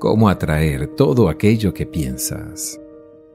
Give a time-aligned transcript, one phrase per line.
[0.00, 2.80] Cómo atraer todo aquello que piensas.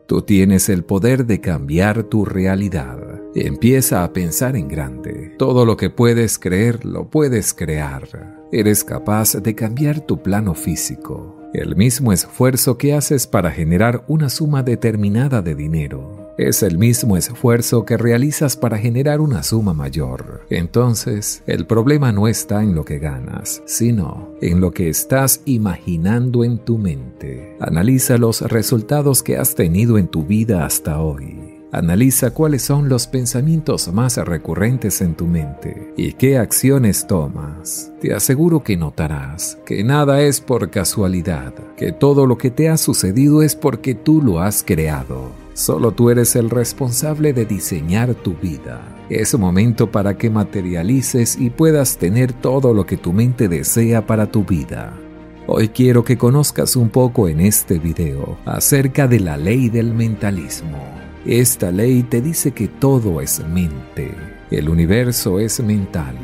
[0.06, 3.22] Tú tienes el poder de cambiar tu realidad.
[3.34, 5.34] Empieza a pensar en grande.
[5.40, 8.44] Todo lo que puedes creer lo puedes crear.
[8.52, 11.38] Eres capaz de cambiar tu plano físico.
[11.54, 17.18] El mismo esfuerzo que haces para generar una suma determinada de dinero es el mismo
[17.18, 20.42] esfuerzo que realizas para generar una suma mayor.
[20.50, 26.44] Entonces, el problema no está en lo que ganas, sino en lo que estás imaginando
[26.44, 27.56] en tu mente.
[27.60, 31.56] Analiza los resultados que has tenido en tu vida hasta hoy.
[31.72, 37.92] Analiza cuáles son los pensamientos más recurrentes en tu mente y qué acciones tomas.
[38.00, 42.78] Te aseguro que notarás que nada es por casualidad, que todo lo que te ha
[42.78, 45.45] sucedido es porque tú lo has creado.
[45.56, 48.82] Solo tú eres el responsable de diseñar tu vida.
[49.10, 54.30] Es momento para que materialices y puedas tener todo lo que tu mente desea para
[54.30, 54.94] tu vida.
[55.48, 60.84] Hoy quiero que conozcas un poco en este video acerca de la ley del mentalismo.
[61.26, 64.14] Esta ley te dice que todo es mente,
[64.52, 66.18] el universo es mental.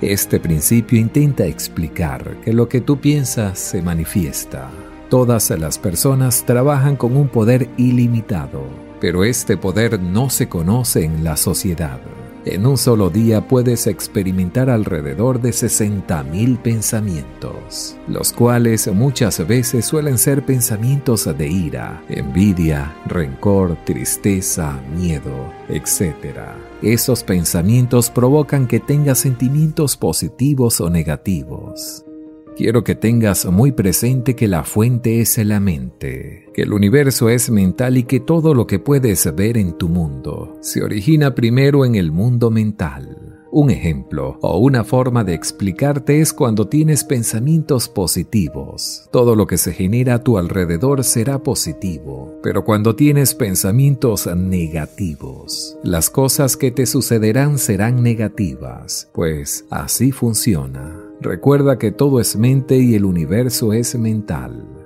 [0.00, 4.70] Este principio intenta explicar que lo que tú piensas se manifiesta.
[5.08, 8.62] Todas las personas trabajan con un poder ilimitado,
[9.00, 11.98] pero este poder no se conoce en la sociedad.
[12.44, 20.18] En un solo día puedes experimentar alrededor de 60.000 pensamientos, los cuales muchas veces suelen
[20.18, 26.38] ser pensamientos de ira, envidia, rencor, tristeza, miedo, etc.
[26.82, 32.04] Esos pensamientos provocan que tengas sentimientos positivos o negativos.
[32.58, 37.50] Quiero que tengas muy presente que la fuente es la mente, que el universo es
[37.50, 41.94] mental y que todo lo que puedes ver en tu mundo se origina primero en
[41.94, 43.38] el mundo mental.
[43.52, 49.08] Un ejemplo o una forma de explicarte es cuando tienes pensamientos positivos.
[49.12, 55.78] Todo lo que se genera a tu alrededor será positivo, pero cuando tienes pensamientos negativos,
[55.84, 61.07] las cosas que te sucederán serán negativas, pues así funciona.
[61.20, 64.78] Recuerda que todo es mente y el universo es mental.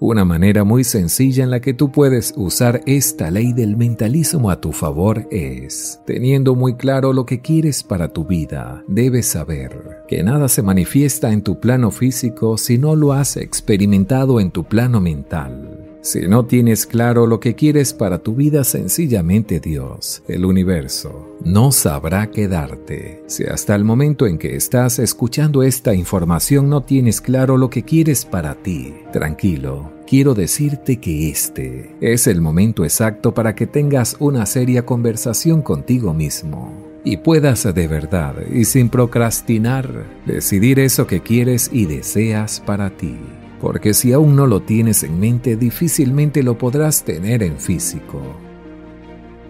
[0.00, 4.60] Una manera muy sencilla en la que tú puedes usar esta ley del mentalismo a
[4.60, 10.22] tu favor es, teniendo muy claro lo que quieres para tu vida, debes saber que
[10.22, 15.00] nada se manifiesta en tu plano físico si no lo has experimentado en tu plano
[15.00, 15.77] mental.
[16.00, 21.72] Si no tienes claro lo que quieres para tu vida, sencillamente Dios, el universo, no
[21.72, 23.22] sabrá qué darte.
[23.26, 27.82] Si hasta el momento en que estás escuchando esta información no tienes claro lo que
[27.82, 34.16] quieres para ti, tranquilo, quiero decirte que este es el momento exacto para que tengas
[34.20, 41.20] una seria conversación contigo mismo y puedas de verdad y sin procrastinar decidir eso que
[41.20, 43.16] quieres y deseas para ti
[43.60, 48.20] porque si aún no lo tienes en mente difícilmente lo podrás tener en físico.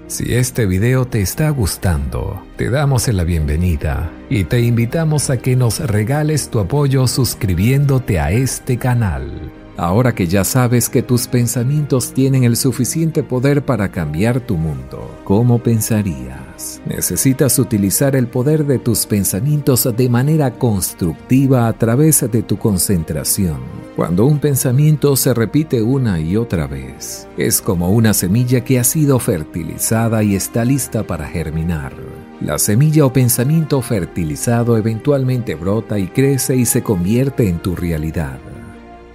[0.09, 5.55] Si este video te está gustando, te damos la bienvenida y te invitamos a que
[5.55, 9.53] nos regales tu apoyo suscribiéndote a este canal.
[9.79, 15.09] Ahora que ya sabes que tus pensamientos tienen el suficiente poder para cambiar tu mundo,
[15.23, 16.83] ¿cómo pensarías?
[16.85, 23.59] Necesitas utilizar el poder de tus pensamientos de manera constructiva a través de tu concentración.
[23.95, 28.85] Cuando un pensamiento se repite una y otra vez, es como una semilla que ha
[28.85, 31.93] sido fertilizada y está lista para germinar.
[32.41, 38.41] La semilla o pensamiento fertilizado eventualmente brota y crece y se convierte en tu realidad.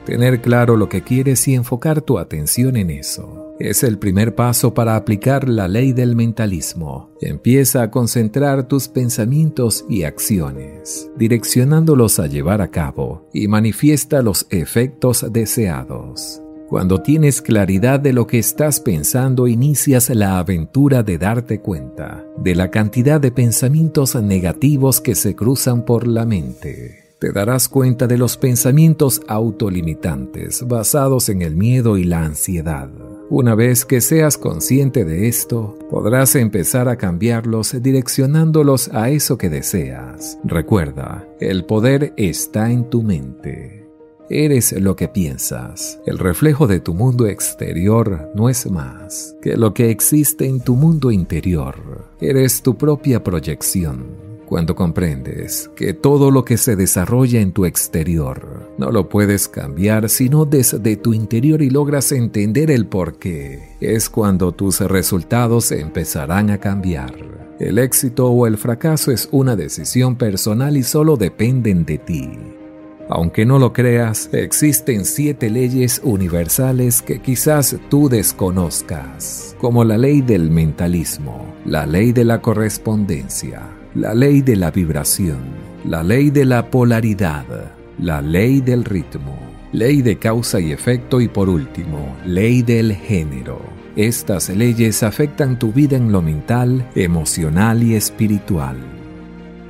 [0.05, 4.73] Tener claro lo que quieres y enfocar tu atención en eso es el primer paso
[4.73, 7.11] para aplicar la ley del mentalismo.
[7.21, 14.47] Empieza a concentrar tus pensamientos y acciones, direccionándolos a llevar a cabo y manifiesta los
[14.49, 16.41] efectos deseados.
[16.67, 22.55] Cuando tienes claridad de lo que estás pensando, inicias la aventura de darte cuenta de
[22.55, 28.17] la cantidad de pensamientos negativos que se cruzan por la mente te darás cuenta de
[28.17, 32.89] los pensamientos autolimitantes basados en el miedo y la ansiedad.
[33.29, 39.49] Una vez que seas consciente de esto, podrás empezar a cambiarlos direccionándolos a eso que
[39.49, 40.37] deseas.
[40.43, 43.87] Recuerda, el poder está en tu mente.
[44.29, 46.01] Eres lo que piensas.
[46.05, 50.75] El reflejo de tu mundo exterior no es más que lo que existe en tu
[50.75, 52.09] mundo interior.
[52.19, 58.71] Eres tu propia proyección cuando comprendes que todo lo que se desarrolla en tu exterior
[58.77, 64.09] no lo puedes cambiar sino desde tu interior y logras entender el por qué, es
[64.09, 67.13] cuando tus resultados empezarán a cambiar.
[67.59, 72.29] El éxito o el fracaso es una decisión personal y solo dependen de ti.
[73.09, 80.21] Aunque no lo creas, existen siete leyes universales que quizás tú desconozcas, como la ley
[80.21, 83.61] del mentalismo, la ley de la correspondencia,
[83.95, 85.39] la ley de la vibración,
[85.85, 87.45] la ley de la polaridad,
[87.99, 89.37] la ley del ritmo,
[89.71, 93.61] ley de causa y efecto y por último, ley del género.
[93.95, 98.77] Estas leyes afectan tu vida en lo mental, emocional y espiritual.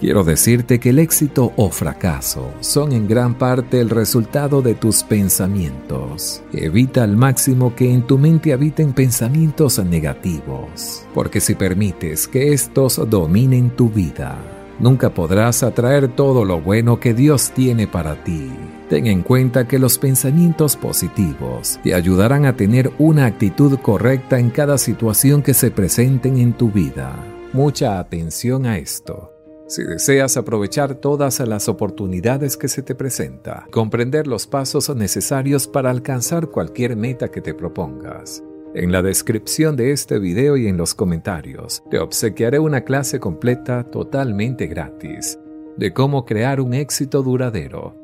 [0.03, 5.01] Quiero decirte que el éxito o fracaso son en gran parte el resultado de tus
[5.01, 6.43] pensamientos.
[6.51, 13.09] Evita al máximo que en tu mente habiten pensamientos negativos, porque si permites que estos
[13.09, 14.37] dominen tu vida,
[14.77, 18.51] nunca podrás atraer todo lo bueno que Dios tiene para ti.
[18.89, 24.49] Ten en cuenta que los pensamientos positivos te ayudarán a tener una actitud correcta en
[24.49, 27.15] cada situación que se presenten en tu vida.
[27.53, 29.32] Mucha atención a esto
[29.73, 35.89] si deseas aprovechar todas las oportunidades que se te presenta, comprender los pasos necesarios para
[35.89, 38.43] alcanzar cualquier meta que te propongas,
[38.75, 43.83] en la descripción de este video y en los comentarios te obsequiaré una clase completa
[43.83, 45.39] totalmente gratis
[45.75, 47.95] de cómo crear un éxito duradero,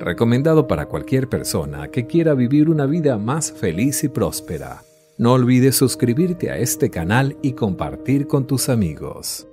[0.00, 4.82] recomendado para cualquier persona que quiera vivir una vida más feliz y próspera.
[5.18, 9.46] No olvides suscribirte a este canal y compartir con tus amigos.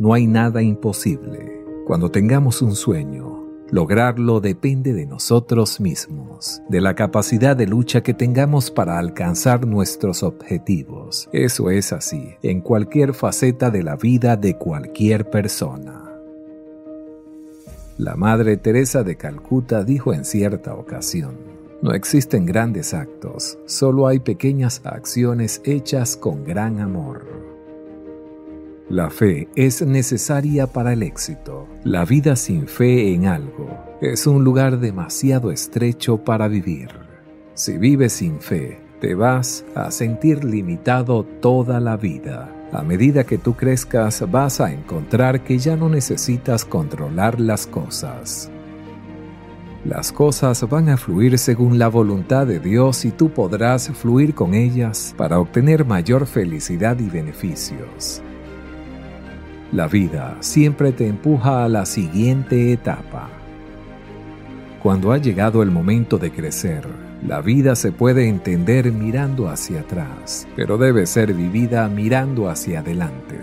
[0.00, 1.62] No hay nada imposible.
[1.86, 8.14] Cuando tengamos un sueño, lograrlo depende de nosotros mismos, de la capacidad de lucha que
[8.14, 11.28] tengamos para alcanzar nuestros objetivos.
[11.34, 16.10] Eso es así en cualquier faceta de la vida de cualquier persona.
[17.98, 21.34] La Madre Teresa de Calcuta dijo en cierta ocasión,
[21.82, 27.49] no existen grandes actos, solo hay pequeñas acciones hechas con gran amor.
[28.90, 31.68] La fe es necesaria para el éxito.
[31.84, 33.68] La vida sin fe en algo
[34.00, 36.88] es un lugar demasiado estrecho para vivir.
[37.54, 42.52] Si vives sin fe, te vas a sentir limitado toda la vida.
[42.72, 48.50] A medida que tú crezcas, vas a encontrar que ya no necesitas controlar las cosas.
[49.84, 54.52] Las cosas van a fluir según la voluntad de Dios y tú podrás fluir con
[54.52, 58.20] ellas para obtener mayor felicidad y beneficios.
[59.72, 63.28] La vida siempre te empuja a la siguiente etapa.
[64.82, 66.88] Cuando ha llegado el momento de crecer,
[67.24, 73.38] la vida se puede entender mirando hacia atrás, pero debe ser vivida mirando hacia adelante.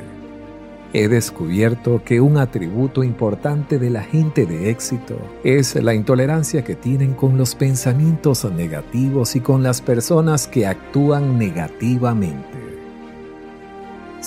[0.91, 6.75] He descubierto que un atributo importante de la gente de éxito es la intolerancia que
[6.75, 12.66] tienen con los pensamientos negativos y con las personas que actúan negativamente.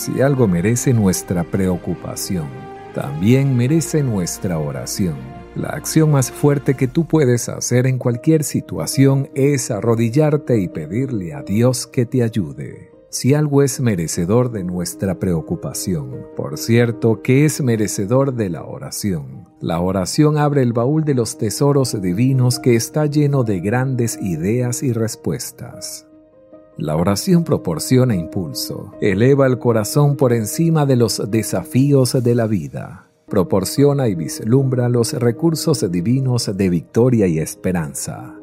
[0.00, 2.46] Si algo merece nuestra preocupación,
[2.94, 5.16] también merece nuestra oración.
[5.54, 11.34] La acción más fuerte que tú puedes hacer en cualquier situación es arrodillarte y pedirle
[11.34, 12.92] a Dios que te ayude.
[13.10, 19.48] Si algo es merecedor de nuestra preocupación, por cierto que es merecedor de la oración,
[19.60, 24.82] La oración abre el baúl de los tesoros divinos que está lleno de grandes ideas
[24.82, 26.06] y respuestas.
[26.76, 33.10] La oración proporciona impulso, eleva el corazón por encima de los desafíos de la vida,
[33.28, 38.40] proporciona y vislumbra los recursos divinos de victoria y esperanza.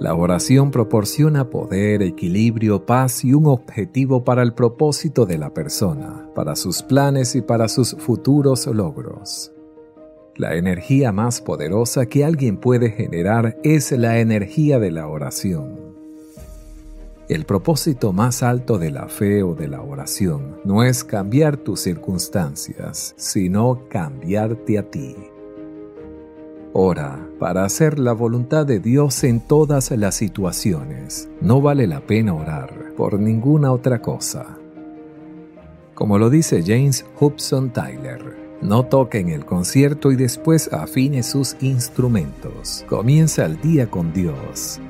[0.00, 6.26] La oración proporciona poder, equilibrio, paz y un objetivo para el propósito de la persona,
[6.34, 9.52] para sus planes y para sus futuros logros.
[10.36, 15.89] La energía más poderosa que alguien puede generar es la energía de la oración.
[17.30, 21.78] El propósito más alto de la fe o de la oración no es cambiar tus
[21.78, 25.14] circunstancias, sino cambiarte a ti.
[26.72, 31.28] Ora para hacer la voluntad de Dios en todas las situaciones.
[31.40, 34.58] No vale la pena orar por ninguna otra cosa.
[35.94, 41.56] Como lo dice James Hobson Tyler, no toque en el concierto y después afine sus
[41.60, 42.84] instrumentos.
[42.88, 44.80] Comienza el día con Dios.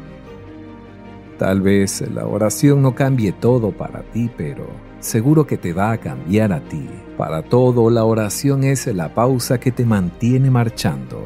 [1.40, 4.66] Tal vez la oración no cambie todo para ti, pero
[4.98, 6.86] seguro que te va a cambiar a ti.
[7.16, 11.24] Para todo, la oración es la pausa que te mantiene marchando.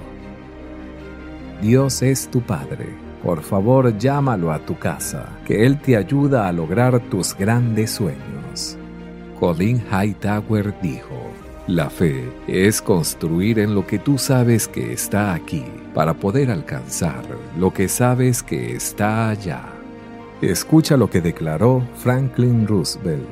[1.61, 2.91] Dios es tu Padre.
[3.25, 8.79] Por favor, llámalo a tu casa, que Él te ayuda a lograr tus grandes sueños.
[9.41, 11.19] Colin Hightower dijo,
[11.67, 17.25] la fe es construir en lo que tú sabes que está aquí, para poder alcanzar
[17.59, 19.74] lo que sabes que está allá.
[20.51, 23.27] Escucha lo que declaró Franklin Roosevelt.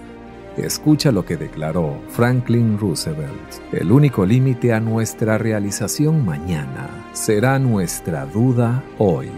[0.57, 3.61] Escucha lo que declaró Franklin Roosevelt.
[3.71, 9.29] El único límite a nuestra realización mañana será nuestra duda hoy.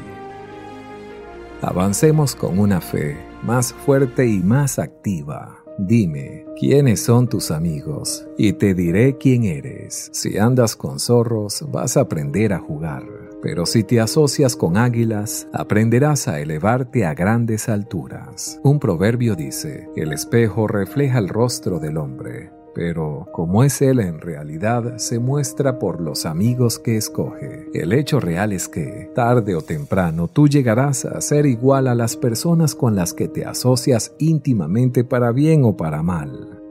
[1.63, 5.65] Avancemos con una fe más fuerte y más activa.
[5.77, 8.25] Dime, ¿quiénes son tus amigos?
[8.39, 10.11] Y te diré quién eres.
[10.13, 13.03] Si andas con zorros, vas a aprender a jugar
[13.45, 18.59] pero si te asocias con águilas, aprenderás a elevarte a grandes alturas.
[18.63, 24.23] Un proverbio dice, el espejo refleja el rostro del hombre, pero como es él en
[24.23, 27.69] realidad, se muestra por los amigos que escoge.
[27.75, 32.17] El hecho real es que, tarde o temprano, tú llegarás a ser igual a las
[32.17, 36.63] personas con las que te asocias íntimamente para bien o para mal.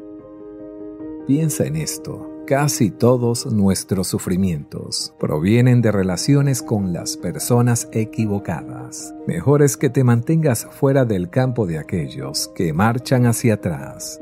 [1.27, 2.32] Piensa en esto.
[2.45, 9.15] Casi todos nuestros sufrimientos provienen de relaciones con las personas equivocadas.
[9.25, 14.19] Mejor es que te mantengas fuera del campo de aquellos que marchan hacia atrás.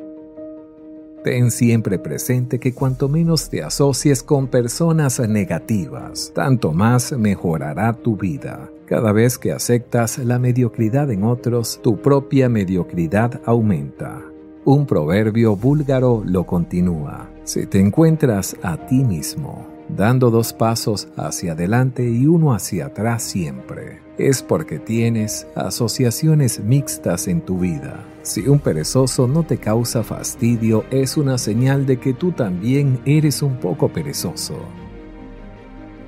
[1.24, 8.18] Ten siempre presente que cuanto menos te asocies con personas negativas, tanto más mejorará tu
[8.18, 8.70] vida.
[8.86, 14.22] Cada vez que aceptas la mediocridad en otros, tu propia mediocridad aumenta.
[14.64, 17.28] Un proverbio búlgaro lo continúa.
[17.54, 23.24] Si te encuentras a ti mismo dando dos pasos hacia adelante y uno hacia atrás
[23.24, 28.06] siempre, es porque tienes asociaciones mixtas en tu vida.
[28.22, 33.42] Si un perezoso no te causa fastidio, es una señal de que tú también eres
[33.42, 34.56] un poco perezoso.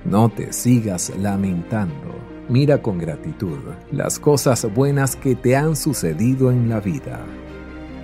[0.06, 2.16] No te sigas lamentando.
[2.48, 3.60] Mira con gratitud
[3.92, 7.20] las cosas buenas que te han sucedido en la vida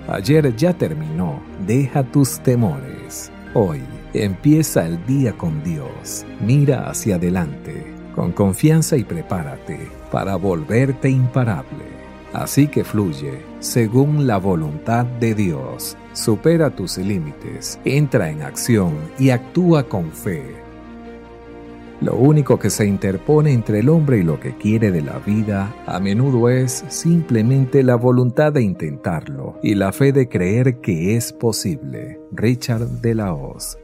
[0.08, 3.30] Ayer ya terminó, deja tus temores.
[3.54, 3.80] Hoy
[4.12, 6.24] empieza el día con Dios.
[6.40, 11.84] Mira hacia adelante, con confianza y prepárate para volverte imparable.
[12.32, 15.96] Así que fluye según la voluntad de Dios.
[16.12, 20.59] Supera tus límites, entra en acción y actúa con fe
[22.00, 25.74] lo único que se interpone entre el hombre y lo que quiere de la vida
[25.86, 31.32] a menudo es simplemente la voluntad de intentarlo y la fe de creer que es
[31.32, 32.18] posible.
[32.32, 33.78] Richard de la Hoz.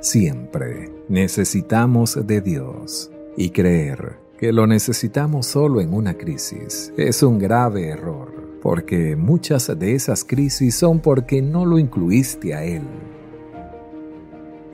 [0.00, 7.40] Siempre necesitamos de Dios y creer que lo necesitamos solo en una crisis es un
[7.40, 8.32] grave error,
[8.62, 12.82] porque muchas de esas crisis son porque no lo incluiste a Él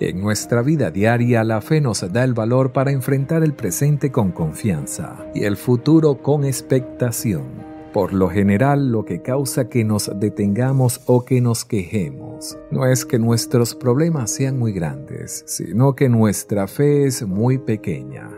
[0.01, 4.33] en nuestra vida diaria, la fe nos da el valor para enfrentar el presente con
[4.33, 7.75] confianza y el futuro con expectación.
[7.93, 13.05] Por lo general, lo que causa que nos detengamos o que nos quejemos no es
[13.05, 18.31] que nuestros problemas sean muy grandes, sino que nuestra fe es muy pequeña.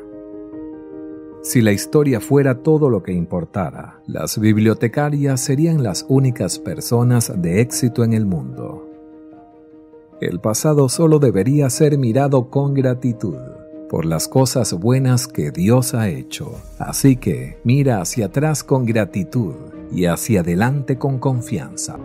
[1.42, 7.60] Si la historia fuera todo lo que importara, las bibliotecarias serían las únicas personas de
[7.60, 8.85] éxito en el mundo.
[10.20, 13.36] El pasado solo debería ser mirado con gratitud
[13.90, 16.54] por las cosas buenas que Dios ha hecho.
[16.78, 19.54] Así que mira hacia atrás con gratitud
[19.92, 21.96] y hacia adelante con confianza.